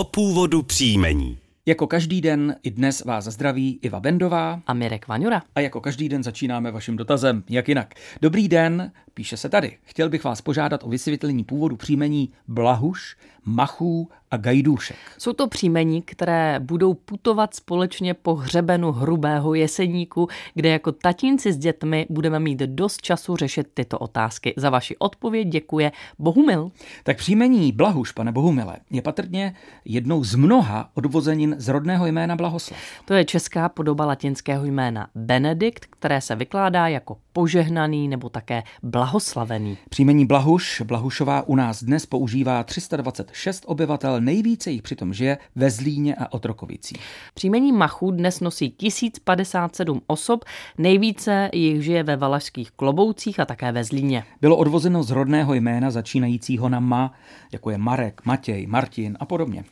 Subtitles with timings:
[0.00, 1.38] o původu příjmení.
[1.66, 4.62] Jako každý den i dnes vás zdraví Iva Bendová.
[4.66, 5.42] A Mirek Vaňura.
[5.54, 7.94] A jako každý den začínáme vaším dotazem, jak jinak.
[8.22, 9.78] Dobrý den, píše se tady.
[9.82, 14.96] Chtěl bych vás požádat o vysvětlení původu příjmení Blahuš, Machů a Gajdůšek.
[15.18, 21.58] Jsou to příjmení, které budou putovat společně po hřebenu hrubého jeseníku, kde jako tatínci s
[21.58, 24.54] dětmi budeme mít dost času řešit tyto otázky.
[24.56, 26.70] Za vaši odpověď děkuje Bohumil.
[27.02, 29.54] Tak příjmení Blahuš, pane Bohumile, je patrně
[29.84, 32.80] jednou z mnoha odvozenin z rodného jména Blahoslav.
[33.04, 39.78] To je česká podoba latinského jména Benedikt, které se vykládá jako požehnaný nebo také blahoslavený.
[39.88, 46.14] Příjmení Blahuš, Blahušová u nás dnes používá 326 obyvatel, nejvíce jich přitom žije ve Zlíně
[46.14, 46.98] a Otrokovicích.
[47.34, 50.44] Příjmení Machů dnes nosí 1057 osob,
[50.78, 54.24] nejvíce jich žije ve Valašských kloboucích a také ve Zlíně.
[54.40, 57.12] Bylo odvozeno z rodného jména začínajícího na ma,
[57.52, 59.64] jako je Marek, Matěj, Martin a podobně.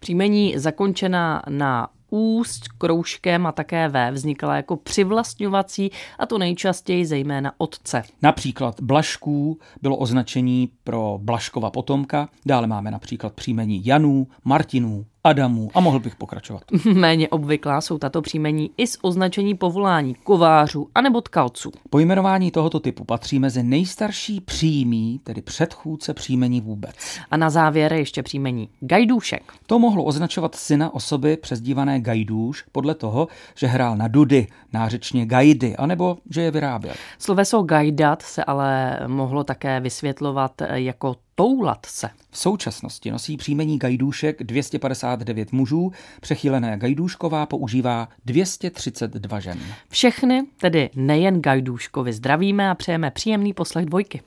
[0.00, 7.52] Příjmení zakončená na úst, kroužkem a také V vznikala jako přivlastňovací a to nejčastěji zejména
[7.58, 8.02] otce.
[8.22, 15.80] Například Blašků bylo označení pro Blaškova potomka, dále máme například příjmení Janů, Martinů, Adamu a
[15.80, 16.62] mohl bych pokračovat.
[16.94, 21.72] Méně obvyklá jsou tato příjmení i s označení povolání kovářů anebo tkalců.
[21.90, 26.94] Pojmenování tohoto typu patří mezi nejstarší příjmí, tedy předchůdce příjmení vůbec.
[27.30, 29.52] A na závěr ještě příjmení gajdůšek.
[29.66, 35.76] To mohlo označovat syna osoby přezdívané gajdůš podle toho, že hrál na dudy, nářečně gajdy,
[35.76, 36.94] anebo že je vyráběl.
[37.18, 42.10] Sloveso gajdat se ale mohlo také vysvětlovat jako toulat se.
[42.30, 49.58] V současnosti nosí příjmení gajdůšek 259 mužů, přechylené gajdůšková používá 232 žen.
[49.88, 54.20] Všechny, tedy nejen gajdůškovi, zdravíme a přejeme příjemný poslech dvojky.